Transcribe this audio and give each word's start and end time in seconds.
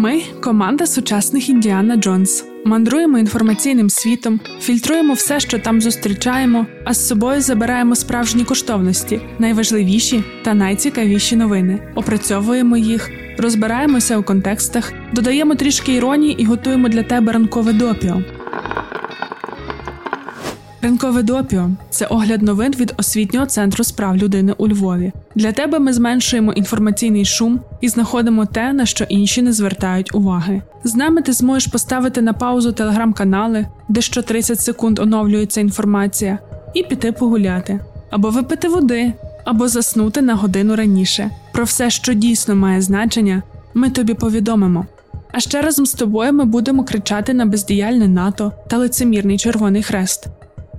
Ми 0.00 0.22
команда 0.42 0.86
сучасних 0.86 1.48
Індіана 1.48 1.96
Джонс. 1.96 2.44
Мандруємо 2.64 3.18
інформаційним 3.18 3.90
світом, 3.90 4.40
фільтруємо 4.60 5.14
все, 5.14 5.40
що 5.40 5.58
там 5.58 5.80
зустрічаємо, 5.80 6.66
а 6.84 6.94
з 6.94 7.08
собою 7.08 7.40
забираємо 7.40 7.96
справжні 7.96 8.44
коштовності, 8.44 9.20
найважливіші 9.38 10.24
та 10.42 10.54
найцікавіші 10.54 11.36
новини. 11.36 11.92
Опрацьовуємо 11.94 12.76
їх, 12.76 13.10
розбираємося 13.38 14.18
у 14.18 14.22
контекстах, 14.22 14.92
додаємо 15.12 15.54
трішки 15.54 15.94
іронії 15.94 16.42
і 16.42 16.44
готуємо 16.44 16.88
для 16.88 17.02
тебе 17.02 17.32
ранкове 17.32 17.72
допіо. 17.72 18.22
Ринкове 20.82 21.22
допіо 21.22 21.70
це 21.90 22.06
огляд 22.06 22.42
новин 22.42 22.72
від 22.78 22.94
освітнього 22.96 23.46
центру 23.46 23.84
справ 23.84 24.16
людини 24.16 24.54
у 24.58 24.68
Львові. 24.68 25.12
Для 25.34 25.52
тебе 25.52 25.78
ми 25.78 25.92
зменшуємо 25.92 26.52
інформаційний 26.52 27.24
шум 27.24 27.60
і 27.80 27.88
знаходимо 27.88 28.46
те, 28.46 28.72
на 28.72 28.86
що 28.86 29.04
інші 29.04 29.42
не 29.42 29.52
звертають 29.52 30.14
уваги. 30.14 30.62
З 30.84 30.94
нами 30.94 31.22
ти 31.22 31.32
зможеш 31.32 31.66
поставити 31.66 32.22
на 32.22 32.32
паузу 32.32 32.72
телеграм-канали, 32.72 33.66
де 33.88 34.00
що 34.00 34.22
30 34.22 34.60
секунд 34.60 34.98
оновлюється 34.98 35.60
інформація, 35.60 36.38
і 36.74 36.82
піти 36.82 37.12
погуляти, 37.12 37.80
або 38.10 38.30
випити 38.30 38.68
води, 38.68 39.12
або 39.44 39.68
заснути 39.68 40.22
на 40.22 40.34
годину 40.34 40.76
раніше. 40.76 41.30
Про 41.52 41.64
все, 41.64 41.90
що 41.90 42.14
дійсно 42.14 42.56
має 42.56 42.82
значення, 42.82 43.42
ми 43.74 43.90
тобі 43.90 44.14
повідомимо. 44.14 44.86
А 45.32 45.40
ще 45.40 45.62
разом 45.62 45.86
з 45.86 45.92
тобою 45.92 46.32
ми 46.32 46.44
будемо 46.44 46.84
кричати 46.84 47.34
на 47.34 47.46
бездіяльне 47.46 48.08
НАТО 48.08 48.52
та 48.68 48.76
лицемірний 48.76 49.38
Червоний 49.38 49.82
Хрест 49.82 50.28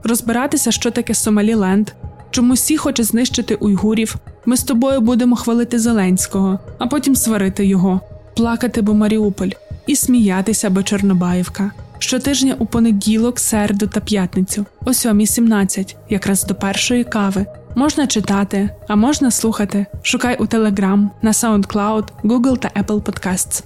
розбиратися, 0.03 0.71
що 0.71 0.91
таке 0.91 1.13
Сомаліленд, 1.13 1.89
чому 2.31 2.53
всі 2.53 2.77
хоче 2.77 3.03
знищити 3.03 3.55
уйгурів. 3.55 4.15
Ми 4.45 4.57
з 4.57 4.63
тобою 4.63 5.01
будемо 5.01 5.35
хвалити 5.35 5.79
Зеленського, 5.79 6.59
а 6.77 6.87
потім 6.87 7.15
сварити 7.15 7.65
його, 7.65 8.01
плакати, 8.35 8.81
бо 8.81 8.93
Маріуполь, 8.93 9.49
і 9.87 9.95
сміятися, 9.95 10.69
бо 10.69 10.83
Чорнобаївка. 10.83 11.71
Щотижня 11.99 12.55
у 12.59 12.65
понеділок, 12.65 13.39
середу 13.39 13.87
та 13.87 13.99
п'ятницю, 13.99 14.65
о 14.85 14.89
7.17, 14.89 15.95
якраз 16.09 16.45
до 16.45 16.55
першої 16.55 17.03
кави. 17.03 17.45
Можна 17.75 18.07
читати, 18.07 18.69
а 18.87 18.95
можна 18.95 19.31
слухати. 19.31 19.85
Шукай 20.03 20.37
у 20.37 20.45
Telegram, 20.45 21.09
на 21.21 21.31
SoundCloud, 21.31 22.03
Google 22.23 22.57
та 22.57 22.81
Apple 22.81 23.01
Podcasts. 23.01 23.63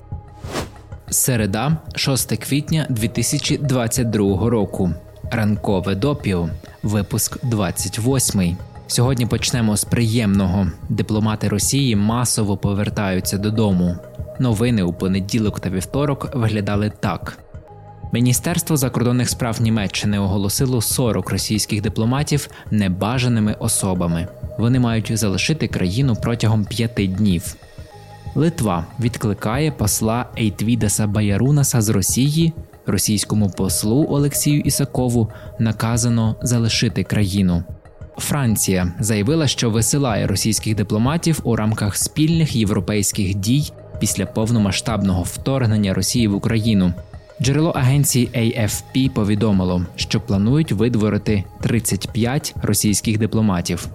Середа, 1.09 1.77
6 1.95 2.37
квітня 2.37 2.85
2022 2.89 4.49
року. 4.49 4.91
Ранкове 5.31 5.95
допіо, 5.95 6.49
випуск 6.83 7.45
28. 7.45 8.57
Сьогодні 8.87 9.25
почнемо 9.25 9.77
з 9.77 9.83
приємного. 9.83 10.67
Дипломати 10.89 11.47
Росії 11.47 11.95
масово 11.95 12.57
повертаються 12.57 13.37
додому. 13.37 13.95
Новини 14.39 14.83
у 14.83 14.93
понеділок 14.93 15.59
та 15.59 15.69
вівторок 15.69 16.35
виглядали 16.35 16.91
так. 16.99 17.37
Міністерство 18.11 18.77
закордонних 18.77 19.29
справ 19.29 19.61
Німеччини 19.61 20.19
оголосило 20.19 20.81
40 20.81 21.29
російських 21.29 21.81
дипломатів 21.81 22.49
небажаними 22.71 23.55
особами. 23.59 24.27
Вони 24.59 24.79
мають 24.79 25.17
залишити 25.17 25.67
країну 25.67 26.15
протягом 26.21 26.65
п'яти 26.65 27.07
днів. 27.07 27.55
Литва 28.35 28.85
відкликає 28.99 29.71
посла 29.71 30.25
Ейтвідаса 30.37 31.07
Баярунаса 31.07 31.81
з 31.81 31.89
Росії 31.89 32.53
російському 32.85 33.49
послу 33.49 34.07
Олексію 34.09 34.61
Ісакову 34.61 35.29
наказано 35.59 36.35
залишити 36.41 37.03
країну. 37.03 37.63
Франція 38.17 38.93
заявила, 38.99 39.47
що 39.47 39.69
висилає 39.69 40.27
російських 40.27 40.75
дипломатів 40.75 41.39
у 41.43 41.55
рамках 41.55 41.97
спільних 41.97 42.55
європейських 42.55 43.35
дій 43.35 43.71
після 43.99 44.25
повномасштабного 44.25 45.23
вторгнення 45.23 45.93
Росії 45.93 46.27
в 46.27 46.35
Україну. 46.35 46.93
Джерело 47.41 47.69
агенції 47.69 48.29
AFP 48.35 49.09
повідомило, 49.09 49.85
що 49.95 50.21
планують 50.21 50.71
видворити 50.71 51.43
35 51.61 52.55
російських 52.61 53.17
дипломатів. 53.17 53.87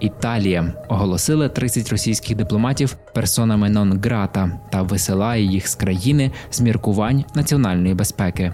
Італія 0.00 0.72
оголосила 0.88 1.48
30 1.48 1.90
російських 1.90 2.36
дипломатів 2.36 2.96
персонами 3.14 3.70
нон 3.70 4.00
грата 4.04 4.50
та 4.70 4.82
висилає 4.82 5.44
їх 5.44 5.68
з 5.68 5.74
країни 5.74 6.30
з 6.50 6.60
міркувань 6.60 7.24
національної 7.34 7.94
безпеки. 7.94 8.52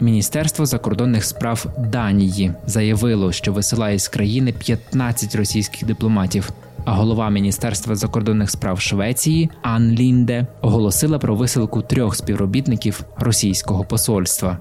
Міністерство 0.00 0.66
закордонних 0.66 1.24
справ 1.24 1.66
Данії 1.78 2.52
заявило, 2.66 3.32
що 3.32 3.52
висилає 3.52 3.98
з 3.98 4.08
країни 4.08 4.52
15 4.52 5.34
російських 5.34 5.84
дипломатів. 5.84 6.50
А 6.84 6.94
голова 6.94 7.30
Міністерства 7.30 7.94
закордонних 7.94 8.50
справ 8.50 8.80
Швеції 8.80 9.50
Ан 9.62 9.96
Лінде 9.98 10.46
оголосила 10.60 11.18
про 11.18 11.34
висилку 11.34 11.82
трьох 11.82 12.16
співробітників 12.16 13.04
російського 13.18 13.84
посольства. 13.84 14.58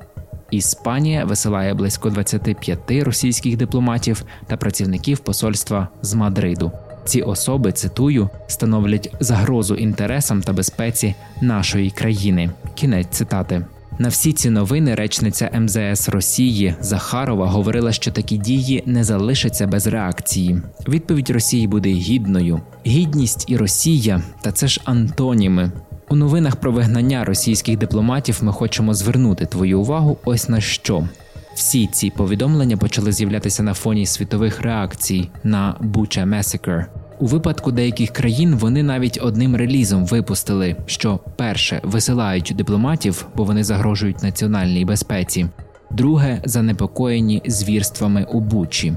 Іспанія 0.52 1.26
висилає 1.26 1.74
близько 1.74 2.10
25 2.10 2.92
російських 2.92 3.58
дипломатів 3.58 4.24
та 4.48 4.58
працівників 4.58 5.20
посольства 5.20 5.88
з 6.02 6.14
Мадриду. 6.14 6.72
Ці 7.06 7.22
особи 7.22 7.72
цитую 7.72 8.30
становлять 8.48 9.14
загрозу 9.20 9.76
інтересам 9.76 10.42
та 10.42 10.54
безпеці 10.54 11.16
нашої 11.42 11.90
країни. 11.90 12.50
Кінець 12.76 13.08
цитати. 13.10 13.66
На 14.00 14.10
всі 14.10 14.34
ці 14.34 14.50
новини 14.50 14.96
речниця 14.96 15.50
МЗС 15.60 16.10
Росії 16.10 16.76
Захарова 16.80 17.48
говорила, 17.48 17.92
що 17.92 18.12
такі 18.12 18.38
дії 18.38 18.84
не 18.86 19.04
залишаться 19.04 19.68
без 19.68 19.88
реакції. 19.88 20.62
Відповідь 20.88 21.30
Росії 21.30 21.68
буде 21.68 21.90
гідною. 21.90 22.62
Гідність 22.88 23.46
і 23.48 23.58
Росія 23.58 24.22
та 24.42 24.52
це 24.52 24.68
ж 24.68 24.82
антоніми. 24.86 25.72
У 26.10 26.16
новинах 26.16 26.56
про 26.56 26.72
вигнання 26.72 27.26
російських 27.26 27.78
дипломатів 27.78 28.40
ми 28.42 28.52
хочемо 28.52 28.94
звернути 28.94 29.46
твою 29.46 29.80
увагу 29.80 30.18
ось 30.26 30.50
на 30.50 30.62
що. 30.62 31.08
Всі 31.56 31.88
ці 31.88 32.10
повідомлення 32.10 32.78
почали 32.78 33.12
з'являтися 33.12 33.64
на 33.64 33.74
фоні 33.74 34.06
світових 34.06 34.62
реакцій 34.62 35.30
на 35.44 35.76
Буча 35.80 36.22
Massacre. 36.22 36.86
У 37.20 37.26
випадку 37.26 37.72
деяких 37.72 38.12
країн 38.12 38.56
вони 38.56 38.84
навіть 38.84 39.20
одним 39.22 39.56
релізом 39.56 40.06
випустили, 40.06 40.76
що 40.86 41.20
перше 41.36 41.82
висилають 41.84 42.54
дипломатів, 42.56 43.26
бо 43.36 43.44
вони 43.44 43.64
загрожують 43.64 44.24
національній 44.24 44.86
безпеці, 44.86 45.46
друге 45.92 46.42
занепокоєні 46.46 47.42
звірствами 47.46 48.28
у 48.32 48.40
Бучі. 48.40 48.94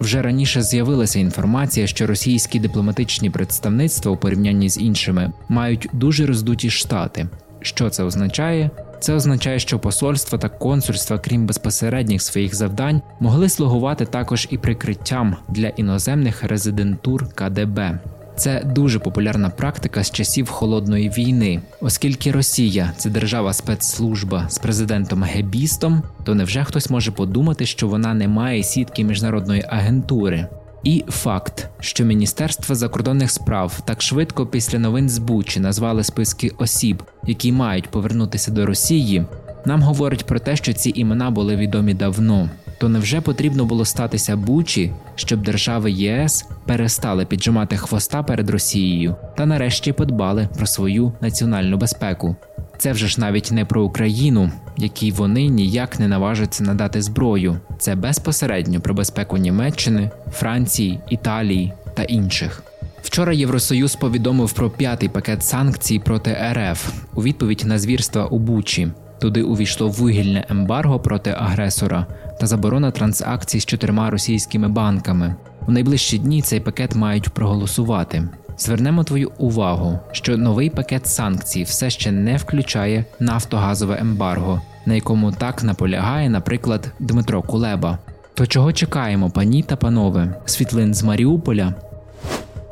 Вже 0.00 0.22
раніше 0.22 0.62
з'явилася 0.62 1.18
інформація, 1.18 1.86
що 1.86 2.06
російські 2.06 2.60
дипломатичні 2.60 3.30
представництва 3.30 4.12
у 4.12 4.16
порівнянні 4.16 4.68
з 4.68 4.78
іншими 4.78 5.32
мають 5.48 5.88
дуже 5.92 6.26
роздуті 6.26 6.70
штати. 6.70 7.28
Що 7.60 7.90
це 7.90 8.02
означає? 8.02 8.70
Це 9.00 9.14
означає, 9.14 9.58
що 9.58 9.78
посольства 9.78 10.38
та 10.38 10.48
консульства, 10.48 11.18
крім 11.18 11.46
безпосередніх 11.46 12.22
своїх 12.22 12.54
завдань, 12.54 13.02
могли 13.20 13.48
слугувати 13.48 14.04
також 14.06 14.48
і 14.50 14.58
прикриттям 14.58 15.36
для 15.48 15.68
іноземних 15.68 16.42
резидентур 16.42 17.28
КДБ. 17.34 17.98
Це 18.36 18.62
дуже 18.64 18.98
популярна 18.98 19.50
практика 19.50 20.04
з 20.04 20.10
часів 20.10 20.48
холодної 20.48 21.10
війни, 21.10 21.62
оскільки 21.80 22.32
Росія 22.32 22.92
це 22.96 23.10
держава 23.10 23.52
спецслужба 23.52 24.46
з 24.48 24.58
президентом 24.58 25.22
Гебістом, 25.22 26.02
то 26.24 26.34
невже 26.34 26.64
хтось 26.64 26.90
може 26.90 27.12
подумати, 27.12 27.66
що 27.66 27.88
вона 27.88 28.14
не 28.14 28.28
має 28.28 28.62
сітки 28.62 29.04
міжнародної 29.04 29.64
агентури? 29.68 30.48
І 30.84 31.04
факт, 31.08 31.68
що 31.80 32.04
Міністерство 32.04 32.74
закордонних 32.74 33.30
справ 33.30 33.80
так 33.84 34.02
швидко 34.02 34.46
після 34.46 34.78
новин 34.78 35.08
з 35.08 35.18
Бучі 35.18 35.60
назвали 35.60 36.04
списки 36.04 36.52
осіб, 36.58 37.02
які 37.26 37.52
мають 37.52 37.88
повернутися 37.88 38.50
до 38.50 38.66
Росії, 38.66 39.24
нам 39.66 39.82
говорить 39.82 40.26
про 40.26 40.38
те, 40.38 40.56
що 40.56 40.72
ці 40.72 40.92
імена 40.94 41.30
були 41.30 41.56
відомі 41.56 41.94
давно. 41.94 42.50
То 42.78 42.88
невже 42.88 43.20
потрібно 43.20 43.64
було 43.64 43.84
статися 43.84 44.36
Бучі, 44.36 44.92
щоб 45.14 45.42
держави 45.42 45.90
ЄС 45.90 46.46
перестали 46.66 47.24
піджимати 47.24 47.76
хвоста 47.76 48.22
перед 48.22 48.50
Росією 48.50 49.16
та 49.36 49.46
нарешті 49.46 49.92
подбали 49.92 50.48
про 50.56 50.66
свою 50.66 51.12
національну 51.20 51.76
безпеку? 51.76 52.36
Це 52.78 52.92
вже 52.92 53.08
ж 53.08 53.20
навіть 53.20 53.52
не 53.52 53.64
про 53.64 53.84
Україну, 53.84 54.50
якій 54.76 55.12
вони 55.12 55.48
ніяк 55.48 56.00
не 56.00 56.08
наважаться 56.08 56.64
надати 56.64 57.02
зброю. 57.02 57.60
Це 57.78 57.94
безпосередньо 57.94 58.80
про 58.80 58.94
безпеку 58.94 59.36
Німеччини, 59.36 60.10
Франції, 60.32 61.00
Італії 61.10 61.72
та 61.94 62.02
інших. 62.02 62.62
Вчора 63.02 63.32
Євросоюз 63.32 63.96
повідомив 63.96 64.52
про 64.52 64.70
п'ятий 64.70 65.08
пакет 65.08 65.42
санкцій 65.44 65.98
проти 65.98 66.36
РФ 66.52 66.92
у 67.14 67.22
відповідь 67.22 67.62
на 67.66 67.78
звірства 67.78 68.26
у 68.26 68.38
Бучі. 68.38 68.88
Туди 69.20 69.42
увійшло 69.42 69.88
вугільне 69.88 70.46
ембарго 70.50 71.00
проти 71.00 71.30
агресора 71.30 72.06
та 72.40 72.46
заборона 72.46 72.90
транзакцій 72.90 73.60
з 73.60 73.64
чотирма 73.64 74.10
російськими 74.10 74.68
банками. 74.68 75.34
У 75.66 75.72
найближчі 75.72 76.18
дні 76.18 76.42
цей 76.42 76.60
пакет 76.60 76.94
мають 76.94 77.28
проголосувати. 77.28 78.28
Звернемо 78.58 79.04
твою 79.04 79.30
увагу, 79.38 79.98
що 80.12 80.38
новий 80.38 80.70
пакет 80.70 81.06
санкцій 81.06 81.62
все 81.62 81.90
ще 81.90 82.12
не 82.12 82.36
включає 82.36 83.04
нафтогазове 83.20 83.98
ембарго, 84.00 84.62
на 84.86 84.94
якому 84.94 85.32
так 85.32 85.62
наполягає, 85.62 86.30
наприклад, 86.30 86.92
Дмитро 87.00 87.42
Кулеба. 87.42 87.98
То 88.34 88.46
чого 88.46 88.72
чекаємо, 88.72 89.30
пані 89.30 89.62
та 89.62 89.76
панове? 89.76 90.34
Світлин 90.44 90.94
з 90.94 91.02
Маріуполя 91.02 91.74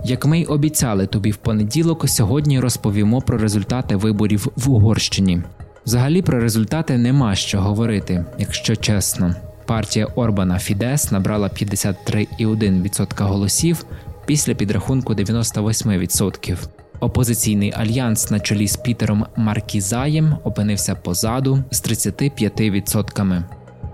Як 0.04 0.26
ми 0.26 0.40
й 0.40 0.44
обіцяли 0.44 1.06
тобі 1.06 1.30
в 1.30 1.36
понеділок, 1.36 2.08
сьогодні 2.08 2.60
розповімо 2.60 3.20
про 3.20 3.38
результати 3.38 3.96
виборів 3.96 4.48
в 4.56 4.70
Угорщині. 4.70 5.42
Взагалі 5.86 6.22
про 6.22 6.40
результати 6.40 6.98
нема 6.98 7.34
що 7.34 7.60
говорити, 7.60 8.24
якщо 8.38 8.76
чесно. 8.76 9.34
Партія 9.66 10.06
Орбана 10.06 10.58
Фідес 10.58 11.10
набрала 11.10 11.48
53,1% 11.48 13.24
голосів 13.24 13.84
після 14.26 14.54
підрахунку 14.54 15.14
98%. 15.14 16.56
Опозиційний 17.00 17.72
альянс 17.76 18.30
на 18.30 18.40
чолі 18.40 18.68
з 18.68 18.76
Пітером 18.76 19.26
Маркізаєм 19.36 20.36
опинився 20.44 20.94
позаду 20.94 21.64
з 21.70 21.82
35%. 21.82 23.42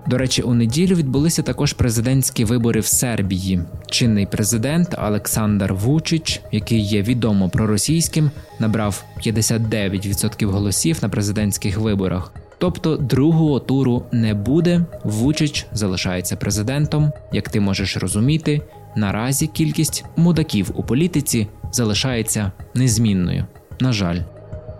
До 0.08 0.18
речі, 0.18 0.42
у 0.42 0.54
неділю 0.54 0.94
відбулися 0.94 1.42
також 1.42 1.72
президентські 1.72 2.44
вибори 2.44 2.80
в 2.80 2.86
Сербії. 2.86 3.60
Чинний 3.90 4.26
президент 4.26 4.94
Олександр 4.98 5.72
Вучич, 5.72 6.40
який 6.52 6.80
є 6.80 7.02
відомо 7.02 7.48
проросійським, 7.48 8.30
набрав 8.58 9.04
59% 9.26 10.46
голосів 10.46 10.98
на 11.02 11.08
президентських 11.08 11.78
виборах. 11.78 12.32
Тобто 12.58 12.96
другого 12.96 13.60
туру 13.60 14.02
не 14.12 14.34
буде. 14.34 14.84
Вучич 15.04 15.66
залишається 15.72 16.36
президентом. 16.36 17.12
Як 17.32 17.48
ти 17.48 17.60
можеш 17.60 17.96
розуміти, 17.96 18.62
наразі 18.96 19.46
кількість 19.46 20.04
мудаків 20.16 20.70
у 20.74 20.82
політиці 20.82 21.46
залишається 21.72 22.52
незмінною. 22.74 23.44
На 23.80 23.92
жаль. 23.92 24.18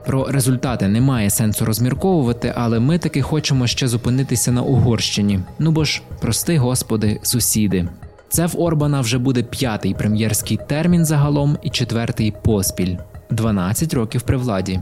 Про 0.06 0.24
результати 0.24 0.88
немає 0.88 1.30
сенсу 1.30 1.64
розмірковувати, 1.64 2.52
але 2.56 2.80
ми 2.80 2.98
таки 2.98 3.22
хочемо 3.22 3.66
ще 3.66 3.88
зупинитися 3.88 4.52
на 4.52 4.62
Угорщині. 4.62 5.40
Ну 5.58 5.70
бо 5.70 5.84
ж, 5.84 6.02
прости 6.20 6.58
господи, 6.58 7.20
сусіди. 7.22 7.88
Це 8.28 8.46
в 8.46 8.60
Орбана 8.60 9.00
вже 9.00 9.18
буде 9.18 9.42
п'ятий 9.42 9.94
прем'єрський 9.94 10.58
термін 10.68 11.04
загалом 11.04 11.58
і 11.62 11.70
четвертий 11.70 12.34
поспіль 12.44 12.96
12 13.30 13.94
років 13.94 14.22
при 14.22 14.36
владі. 14.36 14.80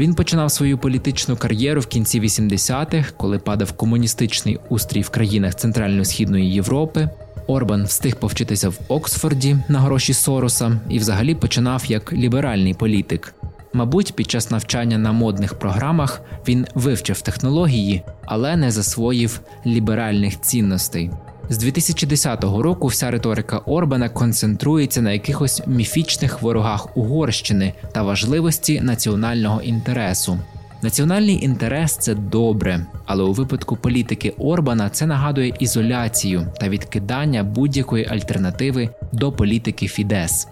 Він 0.00 0.14
починав 0.14 0.50
свою 0.50 0.78
політичну 0.78 1.36
кар'єру 1.36 1.80
в 1.80 1.86
кінці 1.86 2.20
80-х, 2.20 3.12
коли 3.16 3.38
падав 3.38 3.72
комуністичний 3.72 4.58
устрій 4.68 5.02
в 5.02 5.08
країнах 5.08 5.54
Центрально-Східної 5.54 6.52
Європи. 6.52 7.08
Орбан 7.46 7.84
встиг 7.84 8.16
повчитися 8.16 8.68
в 8.68 8.78
Оксфорді 8.88 9.56
на 9.68 9.80
гроші 9.80 10.12
Сороса 10.12 10.80
і 10.88 10.98
взагалі 10.98 11.34
починав 11.34 11.84
як 11.86 12.12
ліберальний 12.12 12.74
політик. 12.74 13.34
Мабуть, 13.72 14.12
під 14.12 14.30
час 14.30 14.50
навчання 14.50 14.98
на 14.98 15.12
модних 15.12 15.54
програмах 15.54 16.22
він 16.48 16.66
вивчив 16.74 17.20
технології, 17.20 18.02
але 18.24 18.56
не 18.56 18.70
засвоїв 18.70 19.40
ліберальних 19.66 20.40
цінностей. 20.40 21.10
З 21.52 21.58
2010 21.58 22.44
року 22.44 22.86
вся 22.86 23.10
риторика 23.10 23.58
Орбана 23.58 24.08
концентрується 24.08 25.02
на 25.02 25.12
якихось 25.12 25.62
міфічних 25.66 26.42
ворогах 26.42 26.96
Угорщини 26.96 27.74
та 27.92 28.02
важливості 28.02 28.80
національного 28.80 29.62
інтересу. 29.62 30.38
Національний 30.82 31.44
інтерес 31.44 31.96
це 31.96 32.14
добре, 32.14 32.86
але 33.06 33.24
у 33.24 33.32
випадку 33.32 33.76
політики 33.76 34.34
Орбана 34.38 34.90
це 34.90 35.06
нагадує 35.06 35.54
ізоляцію 35.58 36.46
та 36.60 36.68
відкидання 36.68 37.44
будь-якої 37.44 38.06
альтернативи 38.06 38.88
до 39.12 39.32
політики 39.32 39.88
Фідес. 39.88 40.48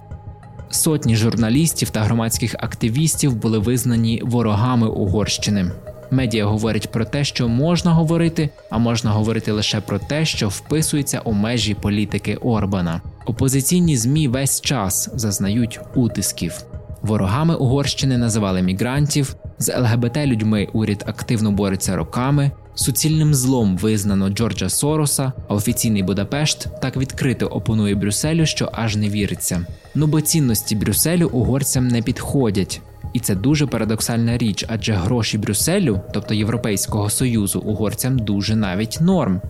Сотні 0.70 1.16
журналістів 1.16 1.90
та 1.90 2.00
громадських 2.00 2.54
активістів 2.58 3.34
були 3.34 3.58
визнані 3.58 4.22
ворогами 4.24 4.88
Угорщини. 4.88 5.70
Медіа 6.10 6.44
говорять 6.46 6.93
про 6.93 7.05
те, 7.05 7.25
що 7.25 7.49
можна 7.49 7.93
говорити, 7.93 8.50
а 8.70 8.78
можна 8.78 9.10
говорити 9.10 9.52
лише 9.52 9.81
про 9.81 9.99
те, 9.99 10.25
що 10.25 10.49
вписується 10.49 11.20
у 11.20 11.32
межі 11.32 11.75
політики 11.75 12.34
Орбана. 12.34 13.00
Опозиційні 13.26 13.96
змі 13.96 14.28
весь 14.28 14.60
час 14.60 15.10
зазнають 15.14 15.81
утисків. 15.94 16.62
Ворогами 17.02 17.55
Угорщини 17.55 18.19
називали 18.19 18.62
мігрантів, 18.62 19.37
з 19.58 19.78
ЛГБТ 19.78 20.16
людьми 20.16 20.69
уряд 20.72 21.05
активно 21.06 21.52
бореться 21.52 21.96
роками. 21.96 22.50
Суцільним 22.75 23.34
злом 23.34 23.76
визнано 23.76 24.31
Джорджа 24.31 24.69
Сороса, 24.69 25.32
а 25.49 25.54
офіційний 25.54 26.02
Будапешт 26.02 26.69
так 26.82 26.96
відкрито 26.96 27.46
опонує 27.46 27.94
Брюсселю, 27.94 28.46
що 28.46 28.70
аж 28.72 28.96
не 28.96 29.08
віриться. 29.08 29.66
Ну 29.94 30.06
бо 30.06 30.20
цінності 30.20 30.76
Брюсселю 30.76 31.31
угорцям 31.32 31.88
не 31.88 32.02
підходять. 32.02 32.81
І 33.12 33.20
це 33.20 33.34
дуже 33.34 33.66
парадоксальна 33.66 34.38
річ, 34.38 34.64
адже 34.69 34.93
гроші 34.93 35.38
Брюсселю, 35.38 36.00
тобто 36.14 36.34
Європейського 36.34 37.10
союзу, 37.10 37.60
угорцям 37.60 38.19
дуже 38.19 38.56
навіть 38.56 38.99
норм. 39.00 39.40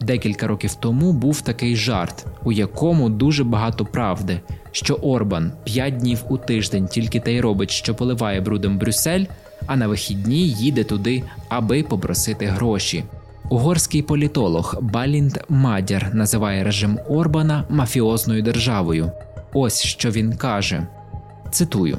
Декілька 0.00 0.46
років 0.46 0.74
тому 0.74 1.12
був 1.12 1.40
такий 1.40 1.76
жарт, 1.76 2.26
у 2.44 2.52
якому 2.52 3.08
дуже 3.08 3.44
багато 3.44 3.84
правди, 3.84 4.40
що 4.72 4.94
Орбан 4.94 5.52
5 5.64 5.96
днів 5.96 6.24
у 6.28 6.36
тиждень 6.38 6.86
тільки 6.86 7.20
те 7.20 7.32
й 7.32 7.40
робить, 7.40 7.70
що 7.70 7.94
поливає 7.94 8.40
брудом 8.40 8.78
Брюссель, 8.78 9.24
а 9.66 9.76
на 9.76 9.88
вихідні 9.88 10.48
їде 10.48 10.84
туди, 10.84 11.22
аби 11.48 11.82
попросити 11.82 12.46
гроші. 12.46 13.04
Угорський 13.48 14.02
політолог 14.02 14.76
Балінд 14.80 15.38
Мадяр 15.48 16.14
називає 16.14 16.64
режим 16.64 16.98
Орбана 17.08 17.64
мафіозною 17.68 18.42
державою. 18.42 19.12
Ось 19.52 19.82
що 19.82 20.10
він 20.10 20.36
каже: 20.36 20.86
цитую. 21.50 21.98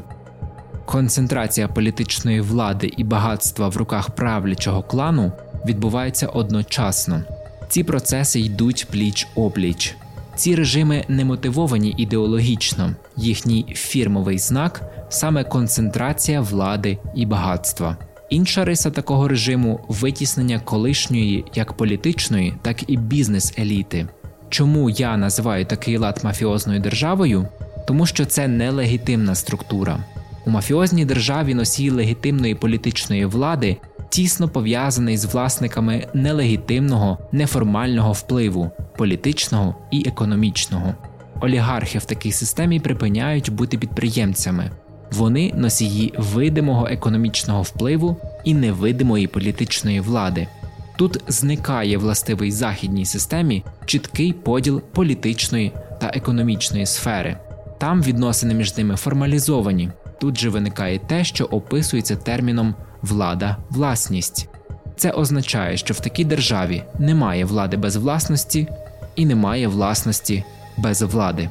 Концентрація 0.86 1.68
політичної 1.68 2.42
влади 2.42 2.92
і 2.98 3.04
багатства 3.04 3.68
в 3.68 3.78
руках 3.78 4.10
правлячого 4.10 4.84
клану 4.84 5.32
відбувається 5.66 6.28
одночасно. 6.28 7.24
Ці 7.70 7.84
процеси 7.84 8.40
йдуть 8.40 8.88
пліч 8.92 9.28
опліч. 9.36 9.96
Ці 10.36 10.56
режими 10.56 11.06
не 11.08 11.26
мотивовані 11.26 11.94
ідеологічно, 11.98 12.96
їхній 13.18 13.66
фірмовий 13.76 14.40
знак 14.40 14.82
саме 15.10 15.44
концентрація 15.44 16.42
влади 16.42 16.98
і 17.16 17.26
багатства. 17.26 17.98
Інша 18.30 18.66
риса 18.66 18.92
такого 18.92 19.28
режиму 19.28 19.80
витіснення 19.88 20.60
колишньої 20.60 21.46
як 21.56 21.74
політичної, 21.74 22.54
так 22.62 22.90
і 22.90 22.98
бізнес-еліти. 22.98 24.08
Чому 24.50 24.90
я 24.90 25.18
називаю 25.18 25.66
такий 25.66 25.98
лад 25.98 26.20
мафіозною 26.24 26.80
державою? 26.80 27.48
Тому 27.88 28.06
що 28.06 28.26
це 28.26 28.48
нелегітимна 28.48 29.36
структура. 29.36 30.00
У 30.46 30.50
мафіозній 30.50 31.06
державі 31.06 31.54
носій 31.54 31.90
легітимної 31.90 32.56
політичної 32.56 33.26
влади 33.26 33.78
тісно 34.10 34.50
пов'язаний 34.50 35.18
з 35.18 35.26
власниками 35.26 36.08
нелегітимного, 36.14 37.18
неформального 37.32 38.12
впливу, 38.12 38.72
політичного 38.98 39.76
і 39.92 40.04
економічного. 40.08 40.94
Олігархи 41.42 42.00
в 42.00 42.06
такій 42.06 42.32
системі 42.32 42.80
припиняють 42.80 43.50
бути 43.52 43.78
підприємцями. 43.78 44.72
Вони 45.12 45.52
носії 45.56 46.14
видимого 46.18 46.88
економічного 46.88 47.62
впливу 47.62 48.18
і 48.44 48.54
невидимої 48.54 49.28
політичної 49.28 50.00
влади. 50.00 50.48
Тут 50.96 51.24
зникає 51.28 51.98
властивий 51.98 52.52
західній 52.52 53.06
системі 53.06 53.64
чіткий 53.86 54.34
поділ 54.34 54.82
політичної 54.82 55.72
та 56.02 56.12
економічної 56.14 56.86
сфери. 56.86 57.38
Там 57.78 58.04
відносини 58.04 58.54
між 58.54 58.78
ними 58.78 58.96
формалізовані. 58.96 59.90
Тут 60.20 60.38
же 60.40 60.50
виникає 60.50 61.00
те, 61.00 61.24
що 61.24 61.46
описується 61.46 62.16
терміном 62.16 62.76
влада, 63.02 63.58
власність. 63.70 64.50
Це 64.96 65.12
означає, 65.12 65.78
що 65.78 65.94
в 65.94 66.00
такій 66.00 66.26
державі 66.26 66.84
немає 67.00 67.46
влади 67.46 67.78
без 67.78 67.96
власності 67.96 68.68
і 69.16 69.26
немає 69.26 69.68
власності 69.68 70.44
без 70.78 71.02
влади. 71.02 71.50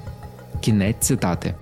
Кінець 0.61 0.97
цитати. 1.01 1.55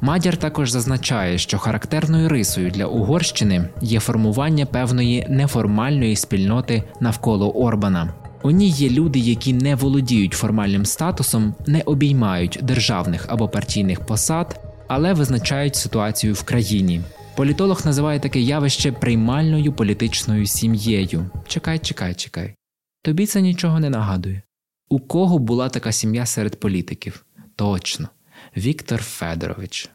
Мадяр 0.00 0.36
також 0.36 0.70
зазначає, 0.70 1.38
що 1.38 1.58
характерною 1.58 2.28
рисою 2.28 2.70
для 2.70 2.86
Угорщини 2.86 3.68
є 3.80 4.00
формування 4.00 4.66
певної 4.66 5.26
неформальної 5.28 6.16
спільноти 6.16 6.82
навколо 7.00 7.50
Орбана. 7.50 8.14
У 8.42 8.50
ній 8.50 8.68
є 8.68 8.90
люди, 8.90 9.18
які 9.18 9.52
не 9.52 9.74
володіють 9.74 10.32
формальним 10.32 10.86
статусом, 10.86 11.54
не 11.66 11.80
обіймають 11.80 12.58
державних 12.62 13.26
або 13.28 13.48
партійних 13.48 14.00
посад, 14.00 14.60
але 14.90 15.12
визначають 15.12 15.76
ситуацію 15.76 16.34
в 16.34 16.42
країні. 16.42 17.00
Політолог 17.36 17.82
називає 17.84 18.20
таке 18.20 18.40
явище 18.40 18.92
приймальною 18.92 19.72
політичною 19.72 20.46
сім'єю. 20.46 21.30
Чекай, 21.46 21.78
чекай, 21.78 22.14
чекай. 22.14 22.54
Тобі 23.02 23.26
це 23.26 23.40
нічого 23.40 23.80
не 23.80 23.90
нагадує. 23.90 24.42
У 24.88 25.00
кого 25.00 25.38
була 25.38 25.68
така 25.68 25.92
сім'я 25.92 26.26
серед 26.26 26.60
політиків? 26.60 27.24
Точно, 27.56 28.08
Віктор 28.56 29.02
Федорович. 29.02 29.90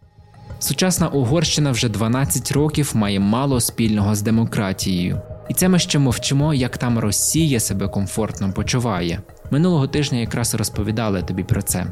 Сучасна 0.59 1.07
Угорщина 1.07 1.71
вже 1.71 1.89
12 1.89 2.51
років 2.51 2.91
має 2.95 3.19
мало 3.19 3.61
спільного 3.61 4.15
з 4.15 4.21
демократією. 4.21 5.21
І 5.49 5.53
це 5.53 5.69
ми 5.69 5.79
ще 5.79 5.99
мовчимо, 5.99 6.53
як 6.53 6.77
там 6.77 6.99
Росія 6.99 7.59
себе 7.59 7.87
комфортно 7.87 8.53
почуває. 8.53 9.21
Минулого 9.51 9.87
тижня 9.87 10.17
якраз 10.17 10.55
розповідали 10.55 11.21
тобі 11.21 11.43
про 11.43 11.61
це. 11.61 11.87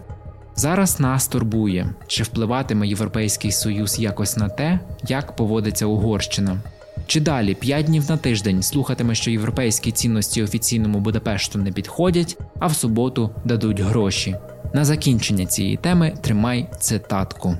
Зараз 0.56 1.00
нас 1.00 1.28
турбує, 1.28 1.90
чи 2.08 2.24
впливатиме 2.24 2.88
Європейський 2.88 3.52
Союз 3.52 4.00
якось 4.00 4.38
на 4.38 4.50
те, 4.50 4.80
як 5.08 5.36
поводиться 5.36 5.86
Угорщина. 5.86 6.62
Чи 7.08 7.20
далі 7.20 7.56
5 7.56 7.86
днів 7.86 8.10
на 8.10 8.18
тиждень 8.18 8.64
слухатиме, 8.64 9.16
що 9.16 9.32
європейські 9.32 9.92
цінності 9.92 10.44
офіційному 10.44 11.00
Будапешту 11.00 11.60
не 11.60 11.72
підходять, 11.72 12.38
а 12.60 12.68
в 12.68 12.76
суботу 12.76 13.30
дадуть 13.46 13.80
гроші. 13.80 14.36
На 14.74 14.86
закінчення 14.86 15.46
цієї 15.46 15.78
теми 15.78 16.14
тримай 16.22 16.70
цитатку. 16.80 17.58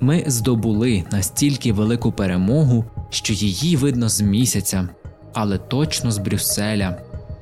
Ми 0.00 0.24
здобули 0.26 1.04
настільки 1.12 1.72
велику 1.72 2.12
перемогу, 2.12 2.84
що 3.10 3.32
її 3.32 3.76
видно 3.76 4.08
з 4.08 4.20
місяця, 4.20 4.88
але 5.32 5.58
точно 5.58 6.12
з 6.12 6.18
Брюсселя. 6.18 6.96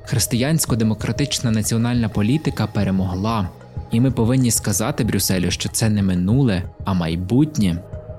Християнсько-демократична 0.05 1.51
національна 1.51 2.09
політика 2.09 2.67
перемогла, 2.67 3.49
і 3.91 4.01
ми 4.01 4.11
повинні 4.11 4.51
сказати 4.51 5.03
Брюсселю, 5.03 5.51
що 5.51 5.69
це 5.69 5.89
не 5.89 6.03
минуле, 6.03 6.63
а 6.85 6.93
майбутнє. 6.93 7.77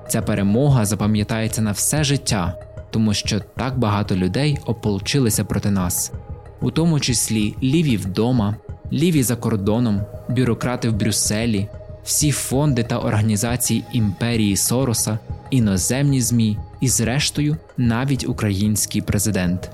Ця 0.09 0.23
перемога 0.23 0.85
запам'ятається 0.85 1.63
на 1.63 1.73
все 1.73 2.05
життя, 2.05 2.59
тому 2.91 3.15
що 3.15 3.41
так 3.41 3.79
багато 3.79 4.17
людей 4.17 4.59
ополчилися 4.67 5.45
проти 5.45 5.71
нас, 5.71 6.13
у 6.61 6.71
тому 6.71 7.01
числі 7.01 7.55
ліві 7.63 7.97
вдома, 7.97 8.57
ліві 8.93 9.23
за 9.23 9.37
кордоном, 9.37 10.01
бюрократи 10.29 10.89
в 10.89 10.93
Брюсселі, 10.93 11.69
всі 12.05 12.33
фонди 12.33 12.83
та 12.83 12.99
організації 12.99 13.85
імперії 13.93 14.57
Сороса, 14.57 15.19
іноземні 15.51 16.21
ЗМІ 16.21 16.59
і, 16.81 16.89
зрештою, 16.89 17.57
навіть 17.77 18.29
український 18.29 19.03
президент. 19.03 19.71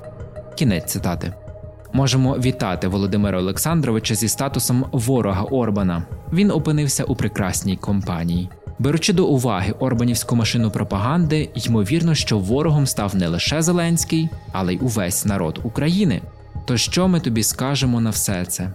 Кінець 0.55 0.93
цитати. 0.93 1.33
Можемо 1.93 2.39
вітати 2.39 2.89
Володимира 2.89 3.39
Олександровича 3.39 4.15
зі 4.15 4.29
статусом 4.29 4.87
ворога 4.93 5.43
Орбана. 5.43 6.03
Він 6.33 6.51
опинився 6.51 7.05
у 7.05 7.17
прекрасній 7.17 7.77
компанії. 7.77 8.49
Беручи 8.79 9.13
до 9.13 9.27
уваги 9.27 9.75
Орбанівську 9.79 10.37
машину 10.37 10.71
пропаганди, 10.71 11.51
ймовірно, 11.55 12.15
що 12.15 12.39
ворогом 12.39 12.87
став 12.87 13.17
не 13.17 13.29
лише 13.29 13.63
Зеленський, 13.63 14.29
але 14.53 14.75
й 14.75 14.79
увесь 14.83 15.25
народ 15.25 15.61
України. 15.63 16.23
То 16.67 16.77
що 16.77 17.09
ми 17.09 17.21
тобі 17.21 17.43
скажемо 17.43 18.01
на 18.01 18.11
все 18.11 18.45
це? 18.45 18.73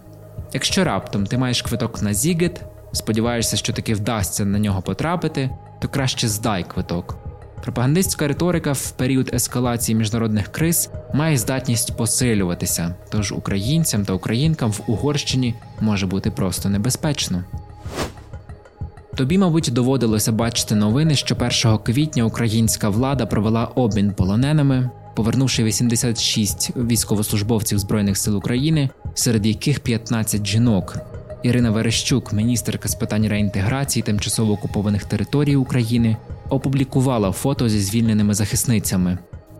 Якщо 0.52 0.84
раптом 0.84 1.26
ти 1.26 1.38
маєш 1.38 1.62
квиток 1.62 2.02
на 2.02 2.14
Зігет, 2.14 2.64
сподіваєшся, 2.92 3.56
що 3.56 3.72
таки 3.72 3.94
вдасться 3.94 4.44
на 4.44 4.58
нього 4.58 4.82
потрапити, 4.82 5.50
то 5.80 5.88
краще 5.88 6.28
здай 6.28 6.64
квиток. 6.64 7.27
Пропагандистська 7.62 8.28
риторика 8.28 8.72
в 8.72 8.90
період 8.90 9.30
ескалації 9.34 9.96
міжнародних 9.96 10.48
криз 10.48 10.90
має 11.14 11.36
здатність 11.36 11.96
посилюватися, 11.96 12.94
тож 13.10 13.32
українцям 13.32 14.04
та 14.04 14.12
українкам 14.12 14.72
в 14.72 14.80
Угорщині 14.86 15.54
може 15.80 16.06
бути 16.06 16.30
просто 16.30 16.68
небезпечно. 16.68 17.44
Тобі, 19.16 19.38
мабуть, 19.38 19.70
доводилося 19.72 20.32
бачити 20.32 20.74
новини, 20.74 21.14
що 21.14 21.36
1 21.64 21.78
квітня 21.78 22.24
українська 22.24 22.88
влада 22.88 23.26
провела 23.26 23.64
обмін 23.64 24.12
полоненими, 24.12 24.90
повернувши 25.16 25.64
86 25.64 26.76
військовослужбовців 26.76 27.78
Збройних 27.78 28.16
сил 28.16 28.36
України, 28.36 28.90
серед 29.14 29.46
яких 29.46 29.80
15 29.80 30.46
жінок. 30.46 30.96
Ірина 31.42 31.70
Верещук, 31.70 32.32
міністерка 32.32 32.88
з 32.88 32.94
питань 32.94 33.28
реінтеграції 33.28 34.02
тимчасово 34.02 34.52
окупованих 34.52 35.04
територій 35.04 35.56
України, 35.56 36.16
опублікувала 36.50 37.32
фото 37.32 37.68
зі 37.68 37.80
звільненими 37.80 38.34
захисницями. 38.34 39.18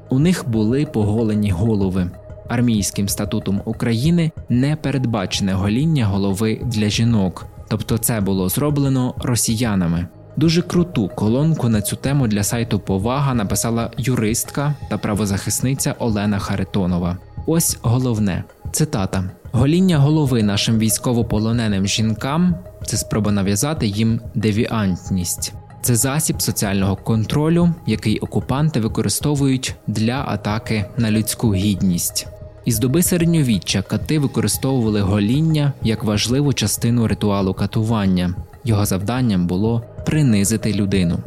У 0.09 0.19
них 0.19 0.49
були 0.49 0.87
поголені 0.87 1.51
голови. 1.51 2.11
Армійським 2.49 3.09
статутом 3.09 3.61
України 3.65 4.31
не 4.49 4.77
передбачене 4.77 5.53
гоління 5.53 6.07
голови 6.07 6.61
для 6.65 6.89
жінок, 6.89 7.47
тобто 7.69 7.99
це 7.99 8.21
було 8.21 8.49
зроблено 8.49 9.15
росіянами. 9.19 10.07
Дуже 10.37 10.63
круту 10.63 11.11
колонку 11.15 11.69
на 11.69 11.83
цю 11.83 11.97
тему 11.97 12.29
для 12.29 12.43
сайту 12.43 12.79
Повага 12.79 13.35
написала 13.35 13.91
юристка 13.99 14.75
та 14.91 14.99
правозахисниця 14.99 15.95
Олена 15.99 16.39
Харитонова. 16.39 17.19
Ось 17.47 17.79
головне 17.83 18.45
цитата: 18.73 19.25
гоління 19.53 19.99
голови 19.99 20.43
нашим 20.43 20.79
військовополоненим 20.79 21.87
жінкам 21.87 22.55
це 22.87 22.97
спроба 22.97 23.33
нав'язати 23.33 23.87
їм 23.87 24.21
девіантність. 24.35 25.53
Це 25.83 25.97
засіб 25.97 26.43
соціального 26.43 26.97
контролю, 26.97 27.71
який 27.87 28.19
окупанти 28.19 28.81
використовують 28.81 29.75
для 29.87 30.25
атаки 30.29 30.85
на 30.97 31.11
людську 31.11 31.55
гідність. 31.55 32.27
Із 32.65 32.79
доби 32.79 33.03
середньовіччя 33.03 33.83
кати 33.83 34.19
використовували 34.19 35.01
гоління 35.01 35.73
як 35.83 36.05
важливу 36.05 36.53
частину 36.53 37.07
ритуалу 37.07 37.55
катування. 37.55 38.35
Його 38.65 38.87
завданням 38.87 39.47
було 39.47 39.83
принизити 40.07 40.73
людину. 40.73 41.19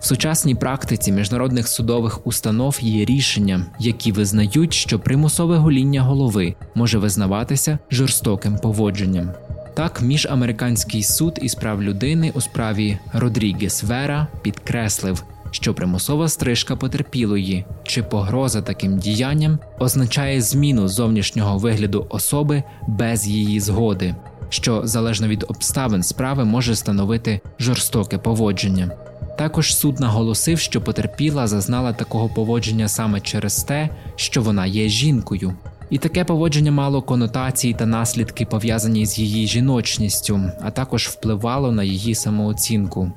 В 0.00 0.06
сучасній 0.06 0.54
практиці 0.54 1.12
міжнародних 1.12 1.68
судових 1.68 2.26
установ 2.26 2.78
є 2.80 3.04
рішення, 3.04 3.66
які 3.78 4.12
визнають, 4.12 4.72
що 4.72 4.98
примусове 4.98 5.56
гоління 5.56 6.02
голови 6.02 6.54
може 6.74 6.98
визнаватися 6.98 7.78
жорстоким 7.90 8.58
поводженням. 8.58 9.30
Так, 9.74 10.02
міжамериканський 10.02 11.02
суд 11.02 11.38
із 11.42 11.54
прав 11.54 11.82
людини 11.82 12.32
у 12.34 12.40
справі 12.40 12.98
Родрігес 13.12 13.82
Вера 13.82 14.26
підкреслив, 14.42 15.24
що 15.50 15.74
примусова 15.74 16.28
стрижка 16.28 16.76
потерпілої 16.76 17.64
чи 17.82 18.02
погроза 18.02 18.62
таким 18.62 18.98
діянням 18.98 19.58
означає 19.78 20.42
зміну 20.42 20.88
зовнішнього 20.88 21.58
вигляду 21.58 22.06
особи 22.10 22.62
без 22.88 23.26
її 23.28 23.60
згоди, 23.60 24.14
що 24.48 24.80
залежно 24.84 25.28
від 25.28 25.44
обставин 25.48 26.02
справи 26.02 26.44
може 26.44 26.76
становити 26.76 27.40
жорстоке 27.58 28.18
поводження. 28.18 28.90
Також 29.38 29.76
суд 29.76 30.00
наголосив, 30.00 30.58
що 30.58 30.80
потерпіла 30.80 31.46
зазнала 31.46 31.92
такого 31.92 32.28
поводження 32.28 32.88
саме 32.88 33.20
через 33.20 33.64
те, 33.64 33.88
що 34.16 34.42
вона 34.42 34.66
є 34.66 34.88
жінкою. 34.88 35.54
І 35.90 35.98
таке 35.98 36.24
поводження 36.24 36.72
мало 36.72 37.02
конотації 37.02 37.74
та 37.74 37.86
наслідки 37.86 38.46
пов'язані 38.46 39.06
з 39.06 39.18
її 39.18 39.46
жіночністю, 39.46 40.40
а 40.60 40.70
також 40.70 41.06
впливало 41.06 41.72
на 41.72 41.84
її 41.84 42.14
самооцінку. 42.14 43.12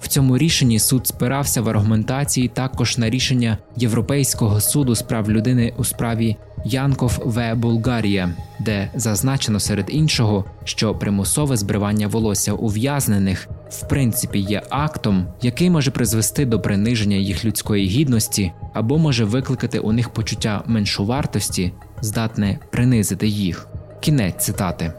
В 0.00 0.08
цьому 0.08 0.38
рішенні 0.38 0.78
суд 0.78 1.06
спирався 1.06 1.62
в 1.62 1.68
аргументації 1.68 2.48
також 2.48 2.98
на 2.98 3.10
рішення 3.10 3.58
Європейського 3.76 4.60
суду 4.60 4.94
з 4.94 5.02
прав 5.02 5.30
людини 5.30 5.72
у 5.78 5.84
справі 5.84 6.36
Янков 6.64 7.18
В. 7.24 7.54
Булгарія, 7.54 8.30
де 8.58 8.90
зазначено 8.94 9.60
серед 9.60 9.86
іншого, 9.88 10.44
що 10.64 10.94
примусове 10.94 11.56
збривання 11.56 12.08
волосся 12.08 12.52
ув'язнених 12.52 13.48
в 13.70 13.88
принципі 13.88 14.38
є 14.38 14.62
актом, 14.70 15.26
який 15.42 15.70
може 15.70 15.90
призвести 15.90 16.44
до 16.44 16.60
приниження 16.60 17.16
їх 17.16 17.44
людської 17.44 17.86
гідності 17.86 18.52
або 18.74 18.98
може 18.98 19.24
викликати 19.24 19.78
у 19.78 19.92
них 19.92 20.10
почуття 20.10 20.62
меншувартості, 20.66 21.72
здатне 22.00 22.58
принизити 22.70 23.26
їх. 23.26 23.68
Кінець 24.00 24.44
цитати. 24.44 24.92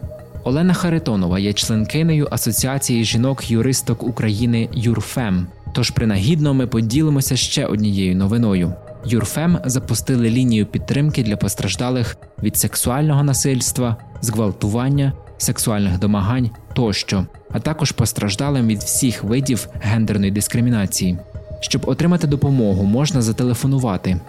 Олена 0.43 0.73
Харитонова 0.73 1.39
є 1.39 1.53
членкинею 1.53 2.27
Асоціації 2.31 3.03
жінок-юристок 3.03 4.03
України 4.03 4.69
ЮРФЕМ. 4.73 5.47
Тож 5.73 5.89
принагідно 5.89 6.53
ми 6.53 6.67
поділимося 6.67 7.35
ще 7.35 7.65
однією 7.65 8.15
новиною. 8.15 8.73
Юрфем 9.05 9.59
запустили 9.65 10.29
лінію 10.29 10.65
підтримки 10.65 11.23
для 11.23 11.37
постраждалих 11.37 12.17
від 12.43 12.57
сексуального 12.57 13.23
насильства, 13.23 13.95
зґвалтування, 14.21 15.13
сексуальних 15.37 15.99
домагань 15.99 16.49
тощо, 16.73 17.25
а 17.51 17.59
також 17.59 17.91
постраждалим 17.91 18.67
від 18.67 18.79
всіх 18.79 19.23
видів 19.23 19.67
гендерної 19.81 20.31
дискримінації. 20.31 21.17
Щоб 21.59 21.89
отримати 21.89 22.27
допомогу, 22.27 22.83
можна 22.83 23.21
зателефонувати 23.21 24.19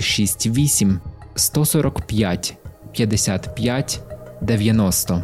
068 0.00 1.00
145 1.36 2.56
55 2.92 4.00
90 4.40 5.22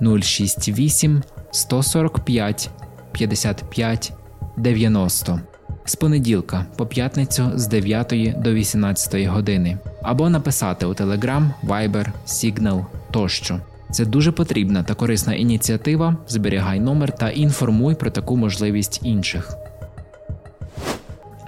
068 0.00 1.22
145 1.50 2.70
55 3.12 4.12
90 4.56 5.40
з 5.84 5.96
понеділка 5.96 6.66
по 6.76 6.86
п'ятницю 6.86 7.50
з 7.54 7.66
9 7.66 8.34
до 8.36 8.54
18 8.54 9.26
години 9.26 9.78
або 10.02 10.28
написати 10.30 10.86
у 10.86 10.92
Telegram, 10.92 11.50
Viber, 11.64 12.06
Signal 12.26 12.84
тощо. 13.10 13.60
Це 13.90 14.04
дуже 14.04 14.32
потрібна 14.32 14.82
та 14.82 14.94
корисна 14.94 15.34
ініціатива. 15.34 16.16
Зберігай 16.28 16.80
номер 16.80 17.16
та 17.16 17.30
інформуй 17.30 17.94
про 17.94 18.10
таку 18.10 18.36
можливість 18.36 19.00
інших. 19.02 19.56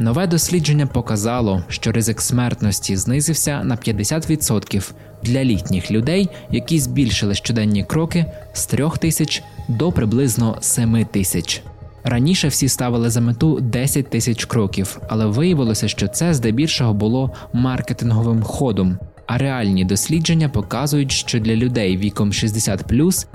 Нове 0.01 0.27
дослідження 0.27 0.87
показало, 0.87 1.63
що 1.69 1.93
ризик 1.93 2.21
смертності 2.21 2.97
знизився 2.97 3.65
на 3.65 3.77
50% 3.77 4.91
для 5.23 5.45
літніх 5.45 5.91
людей, 5.91 6.29
які 6.51 6.79
збільшили 6.79 7.35
щоденні 7.35 7.85
кроки 7.85 8.27
з 8.53 8.67
3 8.67 8.91
тисяч 9.01 9.43
до 9.69 9.93
приблизно 9.93 10.57
7 10.61 11.05
тисяч. 11.05 11.63
Раніше 12.05 12.49
всі 12.49 12.69
ставили 12.69 13.11
за 13.11 13.21
мету 13.21 13.61
10 13.61 14.11
тисяч 14.11 14.45
кроків, 14.45 15.01
але 15.09 15.27
виявилося, 15.27 15.89
що 15.89 16.09
це 16.09 16.35
здебільшого 16.35 16.95
було 16.95 17.35
маркетинговим 17.53 18.43
ходом. 18.43 18.99
А 19.27 19.39
реальні 19.39 19.85
дослідження 19.85 20.49
показують, 20.49 21.13
що 21.13 21.41
для 21.41 21.57
людей 21.57 21.97
віком 21.97 22.33
60 22.33 22.85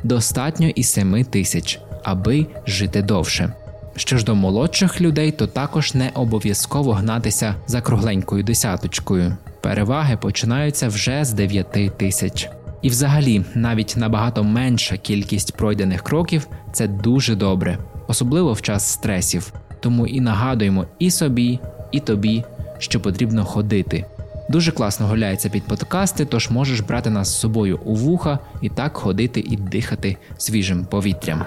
достатньо 0.04 0.68
і 0.68 0.84
7 0.84 1.26
тисяч, 1.26 1.80
аби 2.04 2.48
жити 2.68 3.02
довше. 3.02 3.54
Що 3.96 4.18
ж 4.18 4.26
до 4.26 4.36
молодших 4.36 5.02
людей, 5.02 5.32
то 5.32 5.48
також 5.48 5.94
не 5.94 6.12
обов'язково 6.14 6.94
гнатися 6.94 7.56
за 7.68 7.82
кругленькою 7.82 8.44
десяточкою. 8.44 9.38
Переваги 9.62 10.18
починаються 10.18 10.88
вже 10.88 11.26
з 11.26 11.34
9 11.34 11.98
тисяч. 11.98 12.50
І, 12.82 12.90
взагалі, 12.90 13.46
навіть 13.56 13.94
набагато 13.98 14.44
менша 14.44 14.98
кількість 14.98 15.58
пройдених 15.58 16.02
кроків 16.02 16.48
це 16.72 16.88
дуже 16.88 17.36
добре, 17.36 17.78
особливо 18.08 18.54
в 18.54 18.62
час 18.62 18.88
стресів. 18.88 19.54
Тому 19.80 20.08
і 20.08 20.22
нагадуємо 20.22 20.86
і 21.00 21.12
собі, 21.12 21.60
і 21.92 22.00
тобі, 22.00 22.44
що 22.78 23.00
потрібно 23.00 23.46
ходити. 23.46 24.06
Дуже 24.50 24.72
класно 24.72 25.08
гуляється 25.08 25.50
під 25.50 25.64
подкасти, 25.64 26.26
тож 26.26 26.50
можеш 26.50 26.80
брати 26.80 27.10
нас 27.10 27.28
з 27.28 27.40
собою 27.40 27.80
у 27.86 27.96
вуха 27.96 28.40
і 28.62 28.70
так 28.70 28.98
ходити 28.98 29.40
і 29.40 29.58
дихати 29.58 30.18
свіжим 30.38 30.86
повітрям. 30.86 31.46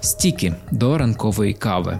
Стіки 0.00 0.54
до 0.70 0.98
ранкової 0.98 1.54
кави. 1.54 1.98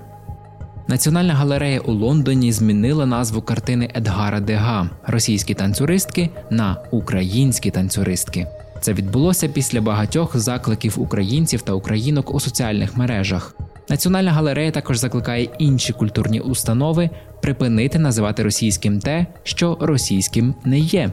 Національна 0.89 1.35
галерея 1.35 1.81
у 1.81 1.93
Лондоні 1.93 2.53
змінила 2.53 3.07
назву 3.07 3.43
картини 3.43 3.91
Едгара 3.95 4.41
Дега 4.41 4.91
російські 5.07 5.55
танцюристки 5.55 6.31
на 6.51 6.77
українські 6.91 7.71
танцюристки. 7.71 8.47
Це 8.81 8.93
відбулося 8.93 9.49
після 9.49 9.81
багатьох 9.81 10.37
закликів 10.37 11.01
українців 11.01 11.63
та 11.63 11.73
українок 11.73 12.35
у 12.35 12.41
соціальних 12.41 12.97
мережах. 12.97 13.55
Національна 13.89 14.33
галерея 14.33 14.71
також 14.71 14.99
закликає 14.99 15.49
інші 15.59 15.93
культурні 15.93 16.41
установи 16.41 17.11
припинити 17.43 17.99
називати 17.99 18.43
російським 18.43 19.01
те, 19.01 19.27
що 19.43 19.79
російським 19.81 20.55
не 20.65 20.79
є. 20.79 21.11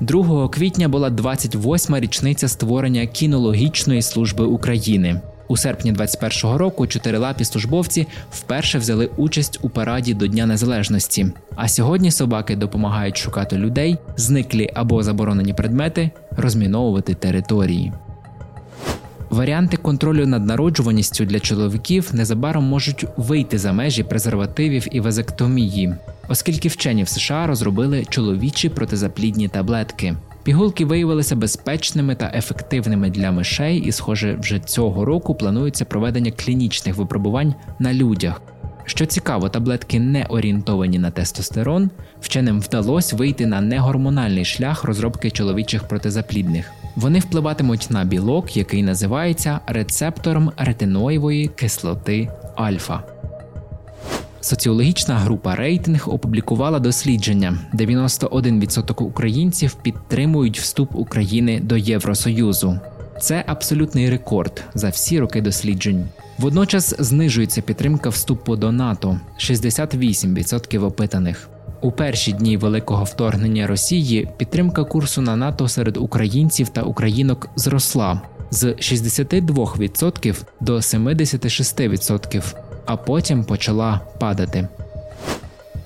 2 0.00 0.48
квітня 0.48 0.88
була 0.88 1.10
28-ма 1.10 2.00
річниця 2.00 2.48
створення 2.48 3.06
кінологічної 3.06 4.02
служби 4.02 4.44
України. 4.44 5.20
У 5.48 5.56
серпні 5.56 5.92
21-го 5.92 6.58
року 6.58 6.86
чотирилапі 6.86 7.44
службовці 7.44 8.06
вперше 8.30 8.78
взяли 8.78 9.10
участь 9.16 9.58
у 9.62 9.68
параді 9.68 10.14
до 10.14 10.26
Дня 10.26 10.46
Незалежності. 10.46 11.26
А 11.56 11.68
сьогодні 11.68 12.10
собаки 12.10 12.56
допомагають 12.56 13.16
шукати 13.16 13.56
людей, 13.56 13.96
зниклі 14.16 14.70
або 14.74 15.02
заборонені 15.02 15.54
предмети, 15.54 16.10
розміновувати 16.36 17.14
території. 17.14 17.92
Варіанти 19.30 19.76
контролю 19.76 20.26
над 20.26 20.46
народжуваністю 20.46 21.24
для 21.24 21.40
чоловіків 21.40 22.10
незабаром 22.12 22.64
можуть 22.64 23.06
вийти 23.16 23.58
за 23.58 23.72
межі 23.72 24.02
презервативів 24.02 24.86
і 24.90 25.00
вазектомії, 25.00 25.94
оскільки 26.28 26.68
вчені 26.68 27.02
в 27.02 27.08
США 27.08 27.46
розробили 27.46 28.04
чоловічі 28.04 28.68
протизаплідні 28.68 29.48
таблетки. 29.48 30.16
Пігулки 30.48 30.84
виявилися 30.84 31.36
безпечними 31.36 32.14
та 32.14 32.32
ефективними 32.34 33.10
для 33.10 33.32
мишей, 33.32 33.78
і, 33.78 33.92
схоже, 33.92 34.36
вже 34.40 34.58
цього 34.58 35.04
року 35.04 35.34
планується 35.34 35.84
проведення 35.84 36.30
клінічних 36.30 36.96
випробувань 36.96 37.54
на 37.78 37.94
людях. 37.94 38.42
Що 38.84 39.06
цікаво, 39.06 39.48
таблетки 39.48 40.00
не 40.00 40.24
орієнтовані 40.24 40.98
на 40.98 41.10
тестостерон, 41.10 41.90
вченим 42.20 42.60
вдалося 42.60 43.16
вийти 43.16 43.46
на 43.46 43.60
негормональний 43.60 44.44
шлях 44.44 44.84
розробки 44.84 45.30
чоловічих 45.30 45.88
протизаплідних. 45.88 46.72
Вони 46.96 47.18
впливатимуть 47.18 47.86
на 47.90 48.04
білок, 48.04 48.56
який 48.56 48.82
називається 48.82 49.60
рецептором 49.66 50.52
ретиноєвої 50.56 51.48
кислоти 51.48 52.28
альфа. 52.56 53.17
Соціологічна 54.40 55.18
група 55.18 55.54
рейтинг 55.54 56.08
опублікувала 56.08 56.78
дослідження: 56.78 57.58
91% 57.74 59.02
українців 59.02 59.76
підтримують 59.82 60.58
вступ 60.58 60.94
України 60.94 61.60
до 61.60 61.76
Євросоюзу. 61.76 62.80
Це 63.20 63.44
абсолютний 63.46 64.10
рекорд 64.10 64.64
за 64.74 64.88
всі 64.88 65.20
роки 65.20 65.40
досліджень. 65.40 66.08
Водночас 66.38 66.94
знижується 66.98 67.62
підтримка 67.62 68.08
вступу 68.08 68.56
до 68.56 68.72
НАТО 68.72 69.20
68% 69.38 70.84
опитаних. 70.84 71.48
У 71.80 71.92
перші 71.92 72.32
дні 72.32 72.56
великого 72.56 73.04
вторгнення 73.04 73.66
Росії 73.66 74.28
підтримка 74.36 74.84
курсу 74.84 75.22
на 75.22 75.36
НАТО 75.36 75.68
серед 75.68 75.96
українців 75.96 76.68
та 76.68 76.82
українок 76.82 77.48
зросла 77.56 78.22
з 78.50 78.64
62% 78.64 80.42
до 80.60 80.76
76%, 80.76 82.54
а 82.88 82.96
потім 82.96 83.44
почала 83.44 84.00
падати. 84.20 84.68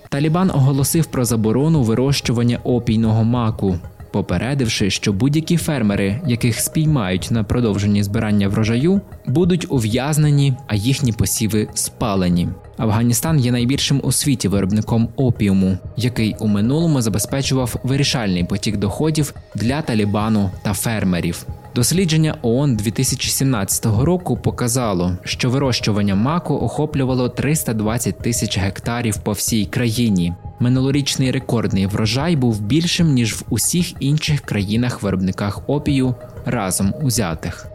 Талібан 0.08 0.50
оголосив 0.50 1.06
про 1.06 1.24
заборону 1.24 1.82
вирощування 1.82 2.58
опійного 2.64 3.24
маку, 3.24 3.78
попередивши, 4.12 4.90
що 4.90 5.12
будь-які 5.12 5.56
фермери, 5.56 6.20
яких 6.26 6.60
спіймають 6.60 7.28
на 7.30 7.44
продовженні 7.44 8.02
збирання 8.02 8.48
врожаю, 8.48 9.00
будуть 9.26 9.66
ув'язнені, 9.68 10.54
а 10.66 10.74
їхні 10.74 11.12
посіви 11.12 11.68
спалені. 11.74 12.48
Афганістан 12.76 13.40
є 13.40 13.52
найбільшим 13.52 14.00
у 14.04 14.12
світі 14.12 14.48
виробником 14.48 15.08
опіуму, 15.16 15.78
який 15.96 16.36
у 16.38 16.46
минулому 16.46 17.02
забезпечував 17.02 17.76
вирішальний 17.82 18.44
потік 18.44 18.76
доходів 18.76 19.34
для 19.54 19.82
Талібану 19.82 20.50
та 20.62 20.72
фермерів. 20.72 21.46
Дослідження 21.74 22.36
ООН 22.42 22.76
2017 22.76 23.86
року 23.86 24.36
показало, 24.36 25.16
що 25.24 25.50
вирощування 25.50 26.14
маку 26.14 26.54
охоплювало 26.54 27.28
320 27.28 28.18
тисяч 28.18 28.58
гектарів 28.58 29.16
по 29.16 29.32
всій 29.32 29.66
країні. 29.66 30.34
Минулорічний 30.60 31.30
рекордний 31.30 31.86
врожай 31.86 32.36
був 32.36 32.60
більшим 32.60 33.12
ніж 33.12 33.34
в 33.34 33.44
усіх 33.50 34.02
інших 34.02 34.40
країнах-виробниках 34.40 35.60
опію 35.66 36.14
разом 36.44 36.94
узятих. 37.02 37.66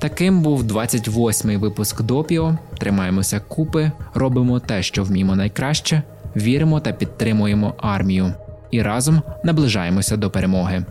Таким 0.00 0.42
був 0.42 0.62
28-й 0.62 1.56
випуск 1.56 2.02
допіо. 2.02 2.58
Тримаємося 2.78 3.40
купи, 3.40 3.92
робимо 4.14 4.60
те, 4.60 4.82
що 4.82 5.04
вміємо 5.04 5.36
найкраще, 5.36 6.02
віримо 6.36 6.80
та 6.80 6.92
підтримуємо 6.92 7.74
армію 7.78 8.32
і 8.70 8.82
разом 8.82 9.22
наближаємося 9.44 10.16
до 10.16 10.30
перемоги. 10.30 10.84